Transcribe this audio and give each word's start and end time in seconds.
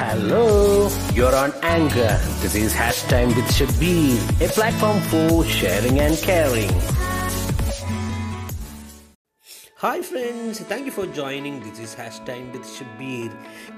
Hello, 0.00 0.88
you're 1.12 1.34
on 1.34 1.52
Anger. 1.68 2.10
This 2.40 2.54
is 2.54 2.72
Hash 2.72 3.00
Time 3.12 3.30
with 3.36 3.48
Shabir, 3.54 4.18
a 4.46 4.48
platform 4.56 4.98
for 5.10 5.30
sharing 5.54 5.96
and 6.04 6.16
caring. 6.26 6.74
Hi 9.82 10.04
friends 10.10 10.62
thank 10.70 10.86
you 10.88 10.92
for 10.98 11.08
joining 11.18 11.58
this 11.64 11.82
is 11.86 11.96
hash 12.02 12.22
time 12.30 12.44
with 12.54 12.72
Shabeer 12.76 13.28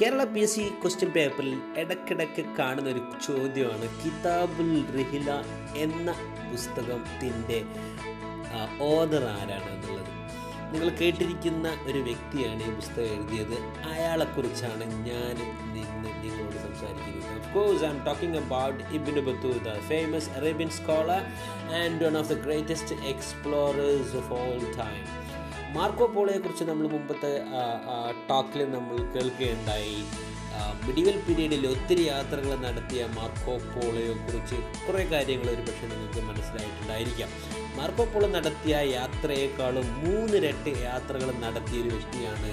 Kerala 0.03 0.25
P 0.35 0.43
S 0.47 0.55
C 0.59 0.67
question 0.83 1.11
പേപ്പറിൽ 1.17 1.57
ഇടയ്ക്കിടയ്ക്ക് 1.83 2.45
കാണുന്ന 2.61 2.95
ഒരു 2.95 3.03
ചോദ്യമാണ്. 3.29 3.89
കിതാബുൽ 4.03 4.73
റഹില 4.99 5.31
എന്ന 5.87 6.09
പുസ്തകത്തിന്റെ 6.53 7.61
author 8.93 9.25
ആരാണ് 9.37 9.71
എന്നുള്ളത്? 9.77 10.13
നിങ്ങൾ 10.73 10.89
കേട്ടിരിക്കുന്ന 11.01 11.69
ഒരു 11.91 12.01
വ്യക്തിയാണ് 12.09 12.61
ഈ 12.69 12.73
പുസ്തകം 12.79 13.13
എഴുതിയത്. 13.15 13.57
അയാളെക്കുറിച്ചാണ് 13.93 14.85
ഞാൻ 15.09 15.37
നിന്ന് 15.75 16.11
നിങ്ങളോട് 16.23 16.57
സംസാരിക്കുന്നത്. 16.67 17.31
Of 17.39 17.51
course 17.55 17.83
I'm 17.95 17.99
talking 18.09 18.39
about 18.43 18.81
Ibn 18.99 19.17
Battuta 19.29 19.75
famous 19.91 20.31
Arabian 20.39 20.71
scholar 20.79 21.23
and 21.81 22.01
one 22.07 22.17
of 22.21 22.29
the 22.33 22.37
greatest 22.47 22.97
explorers 23.13 24.17
of 24.23 24.33
all 24.41 24.59
time 24.81 25.03
Marco 25.77 26.07
പോളയെക്കുറിച്ച് 26.15 26.65
നമ്മൾ 26.71 26.87
മുമ്പത്തെ 26.95 27.33
ടോക്കിൽ 28.31 28.61
നമ്മൾ 28.77 28.97
കേൾക്കുകയുണ്ടായി. 29.15 29.99
മിഡിവൽ 30.87 31.17
പീരീഡിൽ 31.27 31.63
ഒത്തിരി 31.73 32.03
യാത്രകൾ 32.13 32.51
നടത്തിയ 32.65 33.03
മാർക്കോ 33.19 33.55
പോളയെക്കുറിച്ച് 33.75 34.57
കുറേ 34.87 35.05
കാര്യങ്ങൾ 35.13 35.49
ഒരു 35.55 35.63
പക്ഷേ 35.69 35.87
നിങ്ങൾക്ക് 35.93 36.23
മനസ്സിലായിട്ടുണ്ടായിരിക്കാം. 36.31 37.31
പോളോ 38.13 38.29
നടത്തിയ 38.29 38.77
യാത്രയേക്കാളും 38.77 39.87
മൂന്നിരട്ടി 40.03 40.73
യാത്രകൾ 40.83 41.29
നടത്തിയ 41.39 41.83
ഒരു 41.83 41.89
വ്യക്തിയാണ് 41.89 42.51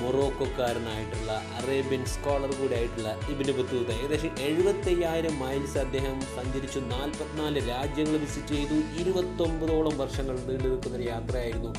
മൊറോക്കോക്കാരനായിട്ടുള്ള 0.00 1.32
അറേബ്യൻ 1.58 2.04
സ്കോളർ 2.04 2.50
കൂടി 2.50 2.74
ആയിട്ടുള്ള 2.74 3.18
ഇബിന് 3.30 3.52
ഏകദേശം 3.92 4.40
എഴുപത്തയ്യായിരം 4.40 5.38
മൈൽസ് 5.38 5.78
അദ്ദേഹം 5.78 6.20
സഞ്ചരിച്ചു. 6.20 6.78
നാൽപ്പത്തിനാല് 6.78 7.68
രാജ്യങ്ങൾ 7.68 8.16
വിസിറ്റ് 8.18 8.54
ചെയ്തു. 8.54 8.78
ഇരുപത്തൊമ്പതോളം 9.00 9.98
വർഷങ്ങൾ 9.98 10.36
നീണ്ടു 10.38 10.68
നിൽക്കുന്നൊരു 10.68 11.08
യാത്രയായിരുന്നു 11.08 11.74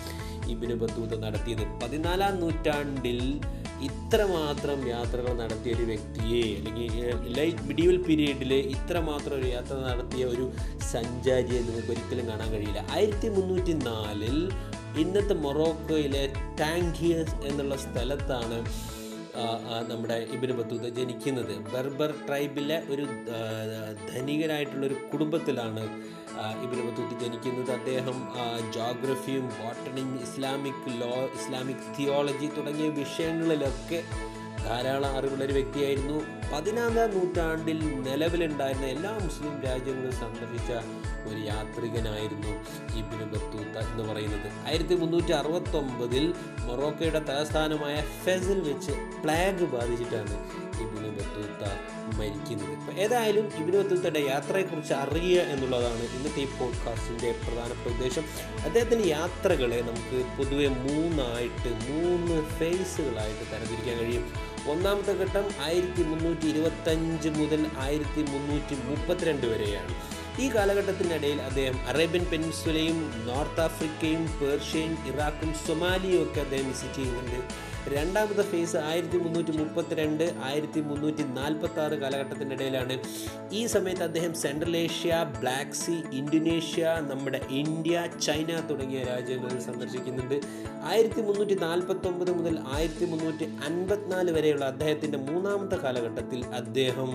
ഇബിന് 0.50 0.74
ബത്തൂത 0.74 1.20
നടത്തിയത്. 1.20 1.66
പതിനാലാം 1.84 2.40
നൂറ്റാണ്ടിൽ 2.40 3.42
ഇത്രമാത്രം 3.82 4.80
യാത്രകൾ 4.88 5.34
നടത്തിയ 5.34 5.74
ഒരു 5.74 5.84
വ്യക്തിയെ 5.84 6.42
അല്ലെങ്കിൽ 6.58 6.92
ലൈറ്റ് 7.38 7.66
മിഡീവൽ 7.68 7.98
പീരീഡിൽ 8.04 8.54
ഇത്രമാത്രം 8.76 9.36
ഒരു 9.36 9.48
യാത്ര 9.48 9.76
നടത്തിയ 9.88 10.26
ഒരു 10.26 10.46
സഞ്ചാരിയെ 10.92 11.60
നിങ്ങൾക്ക് 11.60 11.92
ഒരിക്കലും 11.92 12.28
കാണാൻ 12.28 12.50
കഴിയില്ല. 12.52 12.84
ആയിരത്തി 12.92 13.30
മുന്നൂറ്റി 13.30 13.74
നാലിൽ 13.86 14.38
ഇന്നത്തെ 14.98 15.34
മൊറോക്കോയിലെ 15.44 16.24
ടാങ്കിയസ് 16.62 17.36
എന്നുള്ള 17.48 17.76
സ്ഥലത്താണ് 17.78 18.58
നമ്മുടെ 19.90 20.18
ഇബിന് 20.36 20.54
ബത്തൂത്ത 20.58 20.88
ജനിക്കുന്നത്. 21.00 21.54
ബർബർ 21.74 22.12
ട്രൈബിലെ 22.28 22.78
ഒരു 22.94 23.06
ധനികനായിട്ടുള്ളൊരു 24.12 24.98
കുടുംബത്തിലാണ് 25.12 25.84
ഇബിന് 26.66 26.84
ബത്തൂത്ത് 26.88 27.16
ജനിക്കുന്നത്. 27.24 27.72
അദ്ദേഹം 27.72 28.18
ജോഗ്രഫിയും 28.76 29.48
ബോട്ടണിയും 29.60 30.12
ഇസ്ലാമിക് 30.28 30.86
ലോ 31.02 31.16
ഇസ്ലാമിക് 31.40 31.88
തിയോളജി 31.98 32.50
തുടങ്ങിയ 32.58 32.90
വിഷയങ്ങളിലൊക്കെ 33.02 34.02
ധാരാളം 34.66 35.14
അറിവുള്ള 35.18 35.44
ഒരു 35.48 35.54
വ്യക്തിയായിരുന്നു. 35.60 36.18
പതിനാലാം 36.54 37.10
നൂറ്റാണ്ടിൽ 37.18 37.80
നിലവിലുണ്ടായിരുന്ന 38.10 38.88
എല്ലാ 38.96 39.12
മുസ്ലിം 39.26 39.56
രാജ്യങ്ങളും 39.68 40.16
സന്ദർശിച്ച 40.24 40.72
ഒരു 41.30 41.40
യാത്രികനായിരുന്നു 41.40 42.52
ഇബിന് 42.98 43.26
ബത്തൂത്ത 43.34 43.78
എന്ന് 43.92 44.14
പറയുന്നത്. 44.14 44.68
ആയിരത്തി 44.68 44.96
മുന്നൂറ്റി 44.96 45.32
അറുപത്തൊമ്പതിൽ 45.32 46.34
മൊറോക്കയുടെ 46.60 47.20
തലസ്ഥാനമായ 47.20 48.02
ഫെസിൽ 48.24 48.60
വെച്ച് 48.60 48.92
പ്ലാഗ് 49.24 49.64
ബാധിച്ചിട്ടാണ് 49.64 50.36
ഇബിന് 50.82 51.10
ബത്തൂത്ത 51.10 51.64
മരിക്കുന്നത്. 52.20 52.70
അപ്പോൾ 52.70 52.92
ഏതായാലും 52.92 53.46
ഇബിന് 53.58 53.78
ബത്തൂത്തയുടെ 53.78 54.20
യാത്രയെക്കുറിച്ച് 54.20 54.94
അറിയുക 54.94 55.42
എന്നുള്ളതാണ് 55.42 56.04
ഇന്നത്തെ 56.04 56.42
ഈ 56.42 56.46
പോഡ്കാസ്റ്റിന്റെ 56.46 57.32
പ്രധാനപ്പെട്ട 57.32 57.94
ഉദ്ദേശം. 57.94 58.22
അദ്ദേഹത്തിന്റെ 58.64 59.08
യാത്രകളെ 59.08 59.82
നമുക്ക് 59.82 60.26
പൊതുവെ 60.38 60.68
മൂന്നായിട്ട് 60.68 61.70
മൂന്ന് 61.90 62.50
ഫേസുകളായിട്ട് 62.58 63.46
തരംതിരിക്കാൻ 63.52 63.98
കഴിയും. 63.98 64.26
ഒന്നാമത്തെ 64.72 65.14
ഘട്ടം 65.14 65.46
ആയിരത്തി 65.62 66.04
മുന്നൂറ്റി 66.04 66.48
ഇരുപത്തഞ്ച് 66.48 67.30
മുതൽ 67.30 67.66
ആയിരത്തി 67.78 68.22
മുന്നൂറ്റി 68.22 68.76
മുപ്പത്തിരണ്ട് 68.90 69.46
വരെയാണ്. 69.48 70.21
ഈ 70.40 70.56
കാലഘട്ടത്തിനിടയിൽ 70.56 71.42
അദ്ദേഹം 71.42 71.78
അറേബ്യൻ 71.88 72.26
പെൻസുലയും 72.32 73.26
നോർത്ത് 73.28 73.62
ആഫ്രിക്കയും 73.62 74.24
പേർഷ്യയും 74.42 74.94
ഇറാഖും 75.10 75.54
സൊമാലിയും 75.68 76.24
ഒക്കെ 76.24 76.40
അദ്ദേഹം 76.40 76.68
വിസിറ്റ് 76.68 76.96
ചെയ്യുന്നുണ്ട്. 76.96 77.72
രണ്ടാമത്തെ 77.96 78.42
ഫേസ് 78.42 78.78
ആയിരത്തി 78.78 79.18
മുന്നൂറ്റി 79.18 79.52
മുപ്പത്തിരണ്ട് 79.52 80.34
ആയിരത്തി 80.44 80.80
മുന്നൂറ്റി 80.80 81.24
നാൽപ്പത്തി 81.24 81.80
ആറ് 81.80 81.94
കാലഘട്ടത്തിനിടയിലാണ്. 81.94 83.00
ഈ 83.52 83.66
സമയത്ത് 83.66 84.04
അദ്ദേഹം 84.04 84.34
Central 84.34 84.78
Asia 84.78 85.24
Black 85.40 85.72
Sea 85.72 86.04
Indonesia 86.12 86.86
നമ്മുടെ 86.86 87.42
ഇന്ത്യ 87.50 88.04
ചൈന 88.28 88.60
തുടങ്ങിയ 88.70 89.04
രാജ്യങ്ങളിൽ 89.04 89.60
സന്ദർശിക്കുന്നുണ്ട്. 89.60 90.42
ആയിരത്തി 90.84 91.22
മുന്നൂറ്റി 91.22 91.54
നാൽപ്പത്തൊമ്പത് 91.54 92.32
മുതൽ 92.32 92.60
ആയിരത്തി 92.76 93.06
മുന്നൂറ്റി 93.06 93.44
അൻപത്തിനാല് 93.44 94.32
വരെയുള്ള 94.32 94.66
അദ്ദേഹത്തിന്റെ 94.66 95.18
മൂന്നാമത്തെ 95.18 95.76
കാലഘട്ടത്തിൽ 95.76 96.46
അദ്ദേഹം 96.46 97.12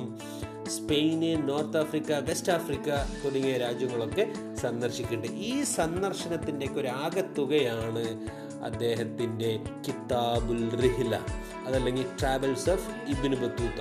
Spain 0.75 1.49
north 1.49 1.79
Africa 1.79 2.19
west 2.29 2.53
Africa 2.53 2.89
തുടങ്ങിയ 3.23 3.55
രാജ്യങ്ങളൊക്കെ 3.59 4.25
സന്ദർശിക്കുന്നുണ്ട്. 4.63 5.39
ഈ 5.51 5.63
സന്ദർശനത്തിന്റെയൊക്കെ 5.63 6.81
ഒരു 6.81 6.89
ആകത്തുകയാണ് 7.05 8.05
അദ്ദേഹത്തിന്റെ 8.65 9.51
കിതാബുൽ 9.87 10.63
റിഹില 10.83 11.15
അതല്ലെങ്കിൽ 11.67 12.07
travels 12.21 12.71
of 12.71 12.89
Ibn 13.13 13.37
Battuta 13.37 13.81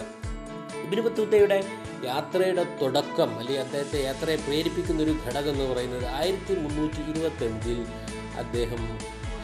Ibn 0.86 1.02
ബത്തൂത്തയുടെ 1.02 1.60
യാത്രയുടെ 2.06 2.64
തുടക്കം 2.82 3.30
അല്ലെങ്കിൽ 3.40 3.62
അദ്ദേഹത്തെ 3.62 4.00
യാത്രയെ 4.04 4.38
പ്രേരിപ്പിക്കുന്ന 4.48 5.04
ഒരു 5.04 5.14
ഘടകം 5.26 5.50
എന്ന് 5.50 5.74
പറയുന്നത് 5.74 6.06
ആയിരത്തി 6.06 6.54
മുന്നൂറ്റി 6.54 7.02
ഇരുപത്തഞ്ചിൽ 7.12 7.80
അദ്ദേഹം 8.38 8.84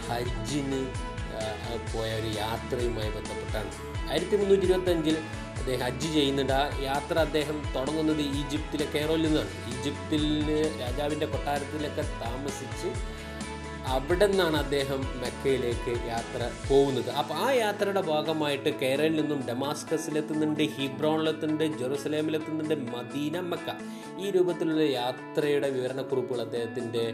ഹജ്ജിന് 0.07 0.81
പോയ 1.93 2.09
ഒരു 2.19 2.29
യാത്രയുമായി 2.37 3.09
ബന്ധപ്പെട്ടാണ്. 3.09 3.71
ആയിരത്തി 4.09 4.35
മുന്നൂറ്റി 4.35 4.65
ഇരുപത്തഞ്ചിൽ 4.65 5.17
അദ്ദേഹം 5.61 5.81
ഹജ്ജ് 5.85 6.09
ചെയ്യുന്നുണ്ട്. 6.17 6.53
ആ 6.59 6.63
യാത്ര 6.89 7.15
അദ്ദേഹം 7.27 7.57
തുടങ്ങുന്നത് 7.75 8.21
ഈജിപ്തിലെ 8.39 8.87
കെയറോയിൽ 8.93 9.25
നിന്നാണ്. 9.27 9.51
ഈജിപ്തിൽ 9.73 10.23
രാജാവിന്റെ 10.83 11.29
കൊട്ടാരത്തിലൊക്കെ 11.33 12.05
താമസിച്ച് 12.23 12.91
അവിടെ 13.93 14.25
നിന്നാണ് 14.29 14.57
അദ്ദേഹം 14.63 14.99
മെക്കയിലേക്ക് 15.21 15.93
യാത്ര 16.09 16.39
പോകുന്നത്. 16.67 17.09
അപ്പോൾ 17.19 17.37
ആ 17.45 17.47
യാത്രയുടെ 17.61 18.01
ഭാഗമായിട്ട് 18.09 18.69
കേരളയിൽ 18.81 19.15
നിന്നും 19.21 19.39
ഡമാസ്കസിലെത്തുന്നുണ്ട് 19.47 20.63
ഹിബ്രോണിലെത്തുന്നുണ്ട് 20.75 21.77
ജെറുസലേമിലെത്തുന്നുണ്ട് 21.79 22.75
മദീന 22.95 23.39
മക്ക. 23.51 23.69
ഈ 24.23 24.31
രൂപത്തിലുള്ള 24.35 24.83
യാത്രയുടെ 24.99 25.69
വിവരണക്കുറിപ്പുകൾ 25.77 26.41
അദ്ദേഹത്തിന്റെ 26.47 27.05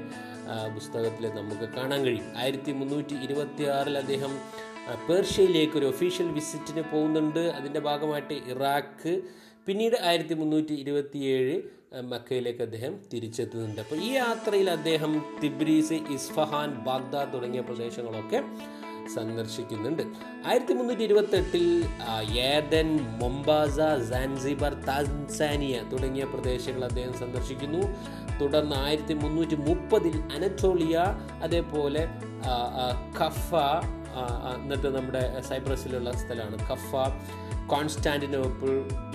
പുസ്തകത്തിൽ 0.75 1.25
നമുക്ക് 1.39 1.67
കാണാൻ 1.77 2.01
കഴിയും. 2.05 2.27
ആയിരത്തി 2.41 2.71
മുന്നൂറ്റി 2.71 3.15
ഇരുപത്തി 3.25 3.63
ആറിൽ 3.77 3.97
അദ്ദേഹം 4.03 4.33
പേർഷ്യയിലേക്ക് 5.07 5.75
ഒരു 5.77 5.85
ഒഫീഷ്യൽ 5.85 6.27
വിസിറ്റിന് 6.31 6.83
പോകുന്നുണ്ട്. 6.91 7.39
അതിന്റെ 7.39 7.79
ഭാഗമായിട്ട് 7.79 8.35
ഇറാഖ് 8.53 9.13
പിന്നീട് 9.67 9.97
ആയിരത്തി 10.03 10.33
മുന്നൂറ്റി 10.33 10.73
ഇരുപത്തിയേഴ് 10.73 11.55
മക്കയിലേക്ക് 12.11 12.61
അദ്ദേഹം 12.61 12.93
തിരിച്ചെത്തുന്നുണ്ട്. 13.13 13.79
അപ്പോൾ 13.81 13.99
ഈ 14.07 14.09
യാത്രയിൽ 14.11 14.69
അദ്ദേഹം 14.69 15.13
തിബ്രീസ് 15.43 15.97
ഇസ്ഫഹാൻ 16.15 16.71
ബാഗ്ദാദ് 16.87 17.33
തുടങ്ങിയ 17.33 17.61
പ്രദേശങ്ങളൊക്കെ 17.61 18.41
സന്ദർശിക്കുന്നുണ്ട്. 19.15 20.01
ആയിരത്തി 20.47 20.73
മുന്നൂറ്റി 20.73 21.03
ഇരുപത്തെട്ടിൽ 21.03 21.65
ഏദൻ 22.53 22.89
മൊംബാസ 23.21 23.77
സാൻസിബർ 24.09 24.73
താൻസാനിയ 24.87 25.75
തുടങ്ങിയ 25.93 26.23
പ്രദേശങ്ങൾ 26.23 26.83
അദ്ദേഹം 26.85 27.13
സന്ദർശിക്കുന്നു. 27.13 27.81
തുടർന്ന് 28.41 28.75
ആയിരത്തി 28.75 29.13
മുന്നൂറ്റി 29.13 29.55
മുപ്പതിൽ 29.55 30.17
അനറ്റോളിയ 30.35 30.97
അതേപോലെ 31.43 32.03
കഫ 33.19 33.53
എന്നിട്ട് 34.55 34.89
നമ്മുടെ 34.97 35.23
സൈപ്രസിലുള്ള 35.49 36.11
സ്ഥലമാണ്. 36.23 36.57
കഫ 36.71 36.91
കോൺസ്റ്റാന്റിനോപ്പിൾ 37.71 38.69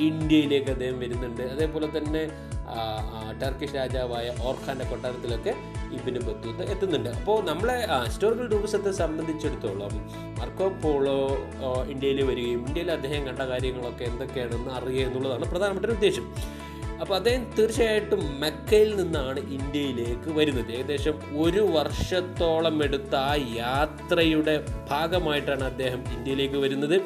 ഇന്ത്യയിലേക്ക് 0.09 0.71
അദ്ദേഹം 0.71 0.97
വരുന്നുണ്ട്. 1.03 1.43
അതേപോലെ 1.43 1.87
തന്നെ 1.99 2.23
ടർക്കിഷ് 3.41 3.75
രാജാവായ 3.75 4.26
ഓർഖാന്റെ 4.49 4.85
കൊട്ടാരത്തിലൊക്കെ 4.91 5.53
ഇബിന് 5.97 6.21
ബത്തൂത്ത് 6.26 6.65
എത്തുന്നുണ്ട്. 6.73 7.09
അപ്പോൾ 7.19 7.38
നമ്മളെ 7.49 7.76
ഹിസ്റ്റോറിക്കൽ 8.05 8.49
ടൂറിസത്തെ 8.53 8.93
സംബന്ധിച്ചിടത്തോളം 9.00 9.94
മാർക്കോ 10.38 10.69
പോളോ 10.85 11.17
ഇന്ത്യയിൽ 11.93 12.21
വരികയും 12.31 12.61
ഇന്ത്യയിൽ 12.67 12.91
അദ്ദേഹം 12.99 13.23
കണ്ട 13.26 13.43
കാര്യങ്ങളൊക്കെ 13.53 14.05
എന്തൊക്കെയാണെന്ന് 14.05 14.73
അറിയുക 14.79 15.06
എന്നുള്ളതാണ് 15.06 15.49
പ്രധാനപ്പെട്ട 15.53 15.87
ഒരു 15.87 15.97
ഉദ്ദേശം. 15.99 16.26
അപ്പോൾ 17.02 17.14
അദ്ദേഹം 17.19 17.44
തീർച്ചയായിട്ടും 17.58 18.20
മെക്കയിൽ 18.43 18.90
നിന്നാണ് 18.99 19.40
ഇന്ത്യയിലേക്ക് 19.56 20.31
വരുന്നത്. 20.38 20.69
ഏകദേശം 20.76 21.16
ഒരു 21.44 21.62
വർഷത്തോളം 21.76 22.76
എടുത്ത 22.87 23.14
ആ 23.31 23.32
യാത്രയുടെ 23.62 24.54
ഭാഗമായിട്ടാണ് 24.90 25.64
അദ്ദേഹം 25.70 26.02
ഇന്ത്യയിലേക്ക് 26.16 26.58
വരുന്നത്. 26.64 26.96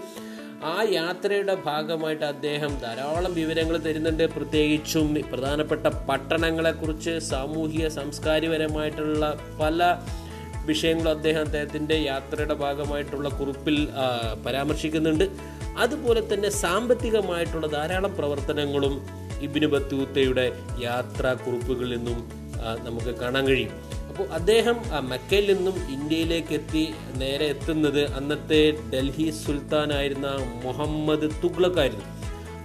ആ 0.74 0.76
യാത്രയുടെ 0.98 1.54
ഭാഗമായിട്ട് 1.70 2.26
അദ്ദേഹം 2.34 2.72
ധാരാളം 2.84 3.32
വിവരങ്ങൾ 3.40 3.76
തരുന്നുണ്ട്. 3.86 4.24
പ്രത്യേകിച്ചും 4.36 5.08
പ്രധാനപ്പെട്ട 5.32 5.86
പട്ടണങ്ങളെക്കുറിച്ച് 6.10 7.14
സാമൂഹിക 7.32 7.88
സാംസ്കാരികപരമായിട്ടുള്ള 7.98 9.24
പല 9.60 9.80
വിഷയങ്ങളും 10.70 11.10
അദ്ദേഹം 11.16 11.42
അദ്ദേഹത്തിന്റെ 11.48 11.96
യാത്രയുടെ 12.12 12.54
ഭാഗമായിട്ടുള്ള 12.64 13.28
കുറിപ്പിൽ 13.38 13.76
പരാമർശിക്കുന്നുണ്ട്. 14.46 15.26
അതുപോലെ 15.84 16.22
തന്നെ 16.32 16.50
സാമ്പത്തികമായിട്ടുള്ള 16.64 17.66
ധാരാളം 17.76 18.12
പ്രവർത്തനങ്ങളും 18.16 18.96
ഇബിന് 19.46 19.68
ബത്തൂത്തയുടെ 19.74 20.46
യാത്രാക്കുറിപ്പുകളിൽ 20.86 21.92
നിന്നും 21.96 22.18
നമുക്ക് 22.86 23.12
കാണാൻ 23.22 23.44
കഴിയും. 23.50 23.72
അപ്പോൾ 24.10 24.26
അദ്ദേഹം 24.38 24.76
മക്കയിൽ 25.12 25.46
നിന്നും 25.52 25.76
ഇന്ത്യയിലേക്ക് 25.94 26.52
എത്തി 26.58 26.84
നേരെ 27.22 27.46
എത്തുന്നത് 27.54 28.02
അന്നത്തെ 28.18 28.60
ഡൽഹി 28.92 29.26
സുൽത്താനായിരുന്ന 29.44 30.28
മുഹമ്മദ് 30.64 31.28
തുഗ്ലക് 31.42 31.80
ആയിരുന്നു. 31.82 32.06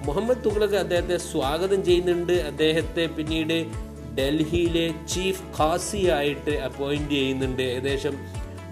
മുഹമ്മദ് 0.08 0.44
തുഗ്ലക് 0.46 0.78
അദ്ദേഹത്തെ 0.84 1.18
സ്വാഗതം 1.32 1.82
ചെയ്യുന്നുണ്ട്. 1.88 2.36
അദ്ദേഹത്തെ 2.52 3.04
പിന്നീട് 3.18 3.58
ഡൽഹിയിലെ 4.20 4.86
ചീഫ് 5.14 5.44
ഖാസി 5.58 6.02
ആയിട്ട് 6.20 6.54
അപ്പോയിന്റ് 6.68 7.14
ചെയ്യുന്നുണ്ട്. 7.18 7.62
ഏകദേശം 7.74 8.16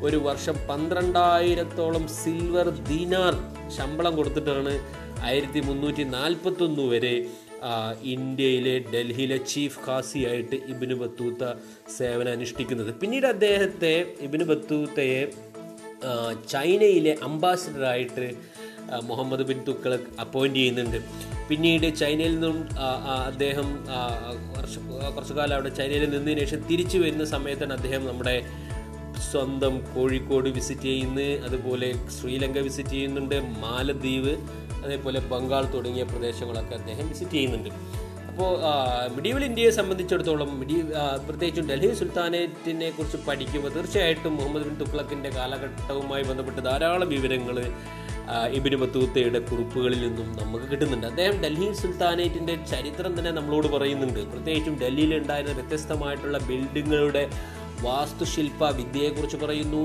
ഒരു 0.07 0.17
വർഷം 0.25 0.55
പന്ത്രണ്ടായിരത്തോളം 0.69 2.03
സിൽവർ 2.19 2.67
ദീനാർ 2.89 3.35
ശമ്പളം 3.77 4.13
കൊടുത്തിട്ടാണ് 4.19 4.73
ആയിരത്തി 5.29 5.61
മുന്നൂറ്റി 5.69 6.03
നാൽപ്പത്തൊന്ന് 6.17 6.83
വരെ 6.93 7.15
ഇന്ത്യയിലെ 8.03 8.75
ഡൽഹിയിലെ 8.93 9.37
ചീഫ് 9.37 9.79
ഖാസിയായിട്ട് 9.87 10.55
ഇബിന് 10.55 10.93
ബത്തൂത്ത 10.93 11.43
സേവനം 11.97 12.31
അനുഷ്ഠിക്കുന്നത് 12.31 12.93
പിന്നീട് 12.93 13.25
അദ്ദേഹത്തെ 13.25 13.93
ഇബിന് 14.21 14.43
ബത്തൂത്തയെ 14.43 15.21
ചൈനയിലെ 16.51 17.17
അംബാസിഡറായിട്ട് 17.23 18.27
മുഹമ്മദ് 19.03 19.43
ബിൻ 19.47 19.59
തുക്കളക് 19.67 20.07
അപ്പോയിന്റ് 20.19 20.59
ചെയ്യുന്നുണ്ട്. 20.59 20.99
പിന്നീട് 21.49 21.87
ചൈനയിൽ 21.95 22.33
നിന്നും 22.33 22.57
അദ്ദേഹം 23.29 23.67
കുറച്ച് 24.55 24.79
കുറച്ചു 25.15 25.33
കാലം 25.33 25.55
അവിടെ 25.55 25.69
ചൈനയിൽ 25.69 26.09
നിന്നതിന് 26.09 26.39
ശേഷം 26.39 26.61
തിരിച്ചു 26.69 26.97
വരുന്ന 26.97 27.25
സമയത്താണ് 27.25 27.73
അദ്ദേഹം 27.73 28.05
നമ്മുടെ 28.05 28.35
സ്വന്തം 29.31 29.73
കോഴിക്കോട് 29.95 30.49
വിസിറ്റ് 30.49 30.81
ചെയ്യുന്നത്. 30.81 31.43
അതുപോലെ 31.47 31.89
ശ്രീലങ്ക 32.17 32.59
വിസിറ്റ് 32.67 32.89
ചെയ്യുന്നുണ്ട്. 32.89 33.37
മാലദ്വീപ് 33.63 34.33
അതേപോലെ 34.83 35.19
ബംഗാൾ 35.31 35.63
തുടങ്ങിയ 35.75 36.03
പ്രദേശങ്ങളൊക്കെ 36.13 36.75
അദ്ദേഹം 36.81 37.05
വിസിറ്റ് 37.11 37.35
ചെയ്യുന്നുണ്ട്. 37.37 37.69
അപ്പോൾ 38.31 38.51
മിഡീവൽ 39.15 39.43
ഇന്ത്യയെ 39.47 39.71
സംബന്ധിച്ചിടത്തോളം 39.77 40.51
മിഡീ 40.59 40.75
പ്രത്യേകിച്ചും 41.27 41.65
ഡൽഹി 41.71 41.89
സുൽത്താനേറ്റിനെ 42.01 42.89
കുറിച്ച് 42.97 43.17
പഠിക്കുമ്പോൾ 43.29 43.71
തീർച്ചയായിട്ടും 43.77 44.33
മുഹമ്മദ് 44.39 44.67
ബിൻ 44.67 44.75
തുഗ്ലക്കിന്റെ 44.81 45.29
കാലഘട്ടവുമായി 45.37 46.23
ബന്ധപ്പെട്ട് 46.29 46.61
ധാരാളം 46.67 47.09
വിവരങ്ങൾ 47.15 47.57
ഇബിന് 48.57 48.77
ബത്തൂത്തയുടെ 48.81 49.39
കുറിപ്പുകളിൽ 49.49 49.99
നിന്നും 50.07 50.27
നമുക്ക് 50.39 50.65
കിട്ടുന്നുണ്ട്. 50.71 51.07
അദ്ദേഹം 51.11 51.35
ഡൽഹി 51.43 51.67
സുൽത്താനേറ്റിന്റെ 51.81 52.55
ചരിത്രം 52.71 53.13
തന്നെ 53.19 53.31
നമ്മളോട് 53.37 53.67
പറയുന്നുണ്ട്. 53.75 54.21
പ്രത്യേകിച്ചും 54.33 54.75
ഡൽഹിയിൽ 54.83 55.13
ഉണ്ടായിരുന്ന 55.21 55.55
വ്യത്യസ്തമായിട്ടുള്ള 55.59 56.37
ബിൽഡിങ്ങുകളുടെ 56.49 57.23
വാസ്തുശില്പ 57.87 58.63
വിദ്യയെക്കുറിച്ച് 58.79 59.37
പറയുന്നു. 59.43 59.83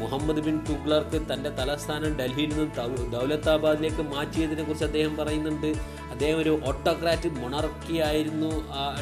മുഹമ്മദ് 0.00 0.40
ബിൻ 0.46 0.56
തുഗ്ലർക്ക് 0.68 1.18
തന്റെ 1.30 1.50
തലസ്ഥാനം 1.58 2.12
ഡൽഹിയിൽ 2.18 2.50
നിന്നും 2.52 3.10
ദൗലത്താബാദിലേക്ക് 3.10 4.02
മാറ്റിയതിനെ 4.14 4.62
കുറിച്ച് 4.62 4.86
അദ്ദേഹം 4.90 5.14
പറയുന്നുണ്ട്. 5.16 5.70
അദ്ദേഹം 6.14 6.38
ഒരു 6.42 6.52
ഓട്ടോക്രാറ്റ് 6.66 7.28
മൊണർക്കി 7.42 7.96
ആയിരുന്നു 8.08 8.50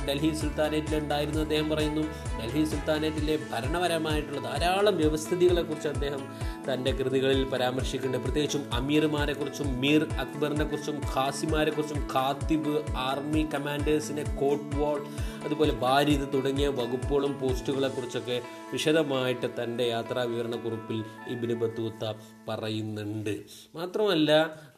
ഡൽഹി 0.09 0.31
സുൽത്താനേറ്റിൽ 0.41 0.95
ഉണ്ടായിരുന്നു 0.97 1.41
അദ്ദേഹം 1.41 1.69
പറയുന്നു. 1.71 2.05
ഡൽഹി 2.41 2.65
സുൽത്താനേറ്റിലെ 2.65 3.37
ഭരണപരമായിട്ടുള്ള 3.53 4.41
ധാരാളം 4.49 4.97
വ്യവസ്ഥിതികളെ 4.97 5.63
കുറിച്ച് 5.63 5.91
അദ്ദേഹം 5.95 6.23
തന്റെ 6.69 6.91
കൃതികളിൽ 6.99 7.43
പരാമർശിക്കുന്നുണ്ട്. 7.45 8.25
പ്രത്യേകിച്ചും 8.27 8.65
അമീർമാരെക്കുറിച്ചും 8.75 9.69
മീർ 9.81 10.03
അക്ബറിനെക്കുറിച്ചും 10.25 10.71
കുറിച്ചും 10.73 10.97
ഖാസിമാരെ 11.15 11.71
കുറിച്ചും 11.71 12.01
ഖാത്തിബ് 12.15 12.73
ആർമി 13.09 13.43
കമാൻഡേഴ്സിനെ 13.55 14.25
കോട്ട് 14.41 14.77
വാൾ 14.77 15.01
അതുപോലെ 15.47 15.73
ബാരിദ് 15.85 16.27
തുടങ്ങിയ 16.35 16.69
വകുപ്പുകളും 16.81 17.33
പോസ്റ്റുകളെക്കുറിച്ചൊക്കെ 17.41 18.37
വിശദമായിട്ട് 18.73 19.49
തന്റെ 19.59 19.85
യാത്രാ 19.95 20.23
വിവരണ 20.31 20.57
കുറിപ്പിൽ 20.83 21.31
ഇബിന് 21.33 21.55
ബത്തൂത്ത 21.55 22.05
പറയുന്നുണ്ട്. 22.49 23.35
മാത്രമല്ല 23.75 24.31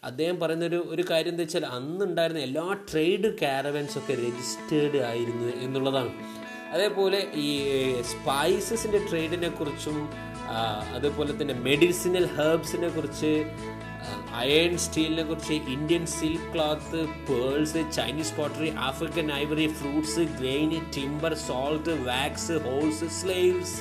അദ്ദേഹം 0.04 0.40
പറയുന്നൊരു 0.40 0.86
ഒരു 0.88 1.04
കാര്യം 1.10 1.32
എന്താ 1.32 1.42
വെച്ചാൽ 1.42 1.66
അന്നുണ്ടായിരുന്ന 1.66 2.40
എല്ലാ 2.40 2.64
ട്രേഡ് 2.92 3.28
കാരവൻസ് 3.42 3.98
ഒക്കെ 3.98 4.12
രജിസ്റ്റേർഡ് 4.12 5.00
ആയിരുന്നു 5.02 5.48
എന്നുള്ളതാണ്. 5.64 6.12
അതേപോലെ 6.72 7.18
ഈ 7.34 7.50
സ്പൈസസിന്റെ 8.02 9.00
ട്രേഡിനെ 9.10 9.48
കുറിച്ചും 9.48 9.98
അതേപോലെ 10.94 11.32
തന്നെ 11.42 11.54
മെഡിസിനൽ 11.54 12.26
ഹെർബ്സിനെ 12.26 12.88
കുറിച്ച് 12.88 13.30
അയൺ 14.40 14.78
സ്റ്റീലിനെ 14.78 15.22
കുറിച്ച് 15.22 15.52
Indian 15.52 16.06
silk 16.06 16.48
cloth 16.54 17.00
pearls 17.28 17.82
Chinese 17.96 18.34
pottery 18.36 18.70
African 18.88 19.32
ivory 19.32 19.66
fruits 19.80 20.24
grain 20.40 20.72
timber 20.96 21.34
salt 21.34 21.94
wax 22.10 22.52
horses 22.52 23.08
slaves 23.20 23.76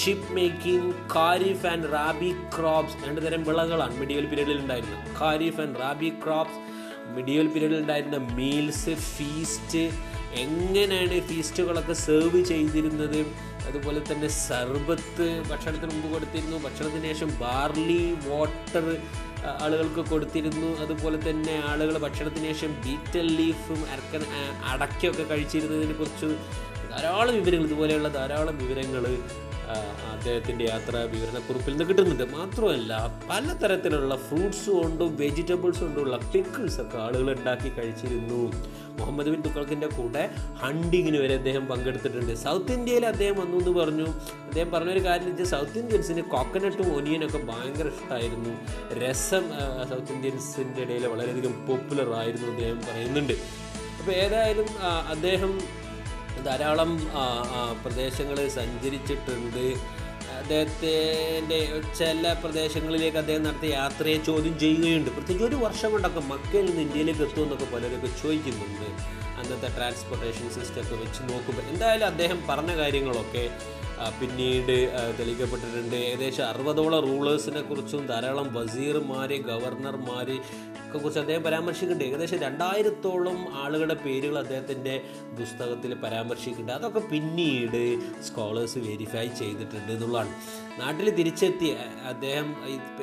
ship 0.00 0.32
making 0.34 0.90
kharif 1.14 1.66
and 1.66 1.88
rabi 1.92 2.30
crops 2.56 2.96
രണ്ട് 3.06 3.20
തരം 3.26 3.44
വിളകളാണ് 3.44 3.94
മെഡിയൽ 4.00 4.26
പീരീഡിൽ 4.26 4.58
ഉണ്ടായിരുന്നത്. 4.58 5.04
Kharif 5.20 5.60
and 5.60 5.80
rabi 5.80 6.10
crops 6.24 6.60
medieval 7.16 7.46
പീരീഡിൽ 7.46 7.78
ഉണ്ടായിരുന്ന 7.80 8.18
മീൽസ് 8.38 8.94
ഫീസ്റ്റ് 9.14 9.82
എങ്ങനെയാണ് 10.42 11.16
ഫീസ്റ്റുകളൊക്കെ 11.28 11.92
സെർവ് 11.92 12.40
ചെയ്തിരുന്നത്? 12.44 13.20
അതുപോലെ 13.68 14.00
തന്നെ 14.10 14.28
സർബത്ത് 14.28 15.26
ഭക്ഷണത്തിന് 15.50 15.90
മുമ്പ് 15.94 16.08
കൊടുത്തിരുന്നു. 16.14 16.56
ഭക്ഷണത്തിന് 16.66 17.06
ശേഷം 17.12 17.30
ബാർലി 17.40 18.02
വാട്ടർ 18.28 18.86
ആളുകൾക്ക് 19.46 20.10
കൊടുത്തിരുന്നു. 20.10 20.80
അതുപോലെ 20.82 21.30
തന്നെ 21.30 21.62
ആളുകൾ 21.68 21.98
ഭക്ഷണത്തിന് 21.98 22.44
ശേഷം 22.44 22.72
ബീറ്റൽ 22.86 23.28
ലീഫും 23.36 23.80
അരക്കൻ 23.92 24.24
അടയ്ക്കൊക്കെ 24.64 25.22
കഴിച്ചിരുന്നതിനെ 25.22 25.92
കുറിച്ച് 25.92 26.26
ധാരാളം 26.90 27.34
വിവരങ്ങൾ 27.34 27.66
ഇതുപോലെയുള്ള 27.66 28.08
ധാരാളം 28.08 28.58
വിവരങ്ങൾ 28.58 29.04
അദ്ദേഹത്തിന്റെ 30.14 30.64
യാത്രാ 30.70 31.00
വിവരണക്കുറിപ്പിൽ 31.12 31.72
നിന്ന് 31.72 31.86
കിട്ടുന്നുണ്ട്. 31.88 32.24
മാത്രമല്ല 32.36 32.92
പലതരത്തിലുള്ള 33.30 34.14
ഫ്രൂട്ട്സ് 34.26 34.70
കൊണ്ടും 34.78 35.10
വെജിറ്റബിൾസ് 35.22 35.82
കൊണ്ടുള്ള 35.84 36.16
പിക്കിൾസ് 36.32 36.78
ഒക്കെ 36.84 36.98
ആളുകൾ 37.06 37.28
ഉണ്ടാക്കി 37.36 37.70
കഴിച്ചിരുന്നു. 37.78 38.40
മുഹമ്മദ് 38.98 39.30
ബിൻ 39.32 39.40
തുക്കൾക്കിന്റെ 39.46 39.88
കൂടെ 39.96 40.22
ഹണ്ടിങ്ങിന് 40.62 41.18
വരെ 41.22 41.34
അദ്ദേഹം 41.40 41.64
പങ്കെടുത്തിട്ടുണ്ട്. 41.70 42.32
സൗത്ത് 42.44 42.72
ഇന്ത്യയിൽ 42.78 43.04
അദ്ദേഹം 43.12 43.36
വന്നു 43.42 43.56
എന്ന് 43.62 43.72
പറഞ്ഞു. 43.80 44.08
അദ്ദേഹം 44.46 44.70
പറഞ്ഞൊരു 44.74 45.02
കാര്യം 45.08 45.28
വെച്ചാൽ 45.30 45.48
സൗത്ത് 45.54 45.78
ഇന്ത്യൻസിന് 45.82 46.24
കോക്കനട്ടും 46.34 46.88
ഒനിയനൊക്കെ 46.96 47.40
ഭയങ്കര 47.50 47.86
ഇഷ്ടമായിരുന്നു 47.94 48.52
രസം 49.02 49.46
സൗത്ത് 49.90 50.12
ഇന്ത്യൻസിന്റെ 50.16 50.82
ഇടയിൽ 50.86 51.06
വളരെയധികം 51.14 51.54
പോപ്പുലർ 51.68 52.10
ആയിരുന്നു 52.20 52.48
അദ്ദേഹം 52.54 52.80
പറയുന്നുണ്ട്. 52.88 53.36
അപ്പോൾ 54.00 54.12
ഏതായാലും 54.24 54.68
അദ്ദേഹം 55.14 55.52
ധാരാളം 56.46 56.92
പ്രദേശങ്ങൾ 57.84 58.38
സഞ്ചരിച്ചിട്ടുണ്ട്. 58.58 59.64
അദ്ദേഹത്തിന്റെ 60.40 61.58
ചില 61.98 62.32
പ്രദേശങ്ങളിലേക്ക് 62.42 63.18
അദ്ദേഹം 63.22 63.42
നടത്തിയ 63.46 63.70
യാത്രയെ 63.80 64.18
ചോദ്യം 64.28 64.54
ചെയ്യുകയുണ്ട്. 64.58 65.10
പ്രത്യേകിച്ച് 65.16 65.46
ഒരു 65.48 65.58
വർഷം 65.64 65.90
കൊണ്ടൊക്കെ 65.92 66.22
മക്കയിൽ 66.32 66.66
നിന്ന് 66.68 66.82
ഇന്ത്യയിലേക്ക് 66.86 67.22
എത്തുമെന്നൊക്കെ 67.26 67.66
പലരൊക്കെ 67.74 68.10
ചോദിക്കുന്നുണ്ട്. 68.22 68.88
അന്നത്തെ 69.40 69.68
ട്രാൻസ്പോർട്ടേഷൻ 69.76 70.46
സിസ്റ്റമൊക്കെ 70.56 70.96
വെച്ച് 71.02 71.20
നോക്കുമ്പോൾ 71.30 71.64
എന്തായാലും 71.72 72.06
അദ്ദേഹം 72.12 72.40
പറഞ്ഞ 72.50 72.72
കാര്യങ്ങളൊക്കെ 72.80 73.44
പിന്നീട് 74.20 74.76
തെളിയിക്കപ്പെട്ടിട്ടുണ്ട്. 75.18 75.96
ഏകദേശം 75.96 76.44
അറുപതോളം 76.48 77.00
റൂളേഴ്സിനെ 77.08 77.62
കുറിച്ചും 77.62 78.06
ധാരാളം 78.06 78.54
വസീർമാർ 78.54 79.30
ഗവർണർമാർ 79.50 80.28
ഒക്കെ 80.86 80.98
കുറിച്ച് 80.98 81.20
അദ്ദേഹം 81.20 81.42
പരാമർശിക്കുന്നുണ്ട്. 81.42 82.04
ഏകദേശം 82.04 82.38
രണ്ടായിരത്തോളം 82.38 83.38
ആളുകളുടെ 83.62 83.94
പേരുകൾ 83.94 84.38
അദ്ദേഹത്തിന്റെ 84.38 84.94
പുസ്തകത്തിൽ 85.38 85.94
പരാമർശിക്കുന്നുണ്ട്. 85.94 86.72
അതൊക്കെ 86.72 87.02
പിന്നീട് 87.12 87.82
സ്കോളേഴ്സ് 88.22 88.78
വെരിഫൈ 88.78 89.26
ചെയ്തിട്ടുണ്ട് 89.40 89.92
എന്നുള്ളതാണ്. 89.92 90.32
നാട്ടിൽ 90.80 91.10
തിരിച്ചെത്തി 91.10 91.70
അദ്ദേഹം 92.08 92.48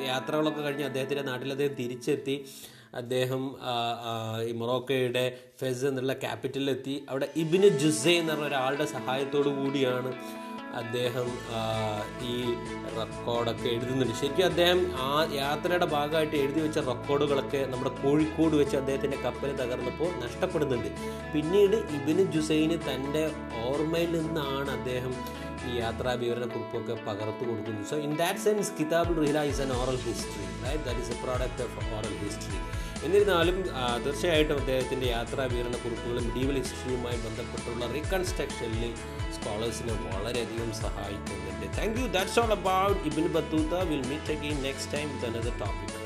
യാത്രകളൊക്കെ 0.06 0.60
കഴിഞ്ഞ് 0.60 0.84
അദ്ദേഹത്തിന്റെ 0.84 1.24
നാട്ടിൽ 1.30 1.50
അദ്ദേഹം 1.50 1.74
തിരിച്ചെത്തി. 1.74 2.44
അദ്ദേഹം 2.94 3.42
ഈ 4.48 4.52
മൊറോക്കോയുടെ 4.52 5.24
ഫെസ് 5.60 5.84
എന്നുള്ള 5.84 6.12
ക്യാപിറ്റലിലെത്തി 6.12 6.94
അവിടെ 7.10 7.26
ഇബിന് 7.36 7.68
ജുസെ 7.78 8.10
എന്ന് 8.10 8.32
പറഞ്ഞ 8.32 8.46
ഒരാളുടെ 8.46 8.84
സഹായത്തോടു 8.84 9.48
കൂടിയാണ് 9.48 10.12
അദ്ദേഹം 10.80 11.28
ഈ 12.32 12.34
റെക്കോർഡൊക്കെ 12.98 13.68
എഴുതുന്നുണ്ട്. 13.74 14.14
ശരിക്കും 14.20 14.46
അദ്ദേഹം 14.50 14.80
ആ 15.06 15.12
യാത്രയുടെ 15.32 15.86
ഭാഗമായിട്ട് 15.94 16.36
എഴുതി 16.36 16.60
വെച്ച 16.64 16.78
റെക്കോർഡുകളൊക്കെ 16.78 17.60
നമ്മുടെ 17.72 17.92
കോഴിക്കോട് 18.02 18.56
വെച്ച് 18.60 18.76
അദ്ദേഹത്തിന്റെ 18.76 19.18
കപ്പൽ 19.26 19.52
തകർന്നപ്പോൾ 19.62 20.10
നഷ്ടപ്പെടുന്നുണ്ട്. 20.24 20.90
പിന്നീട് 21.34 21.76
ഇബിന് 21.98 22.24
ജുസൈന് 22.36 22.78
തന്റെ 22.88 23.24
ഓർമ്മയിൽ 23.66 24.12
നിന്നാണ് 24.18 24.70
അദ്ദേഹം 24.78 25.14
ഈ 25.68 25.72
യാത്രാ 25.82 26.12
വിവരണ 26.22 26.44
കുറിപ്പൊക്കെ 26.54 26.94
പകർത്തു 27.06 27.44
കൊടുക്കുന്നത്. 27.48 27.86
So 27.92 27.96
in 28.06 28.12
that 28.22 28.38
sense 28.38 28.72
Kitabul 28.80 29.18
Rihla 29.24 29.42
is 29.52 29.62
an 29.66 29.72
oral 29.80 29.98
history 30.06 30.46
right 30.66 30.84
that 30.88 31.02
is 31.04 31.12
a 31.16 31.18
product 31.24 31.62
of 31.66 31.88
oral 31.96 32.14
history 32.24 32.60
എന്നിരുന്നാലും 33.06 33.56
തീർച്ചയായിട്ടും 34.04 34.56
അദ്ദേഹത്തിന്റെ 34.58 35.06
യാത്രാ 35.06 35.44
വിവരണ 35.44 35.76
കുറിപ്പുകളും 35.84 36.24
മിഡീവൽ 36.28 36.56
ഹിസ്റ്ററിയുമായി 36.62 37.18
ബന്ധപ്പെട്ടുള്ള 37.26 37.86
റീകൺസ്ട്രക്ഷനിൽ 37.92 38.84
സ്കോളേഴ്സിനെ 39.36 39.94
വളരെയധികം 40.16 40.70
സഹായിക്കുന്നുണ്ട്. 40.82 41.66
Thank 41.78 41.98
you 42.00 42.06
that's 42.16 42.40
all 42.40 42.52
about 42.58 43.00
Ibn 43.10 43.28
Battuta 43.36 43.74
will 43.90 44.04
meet 44.12 44.32
again 44.36 44.58
next 44.68 44.92
time 44.94 45.08
with 45.14 45.54
topic 45.62 45.97